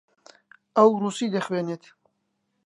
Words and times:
ئەو 0.75 0.89
ڕووسی 1.01 1.33
دەخوێنێت. 1.35 1.83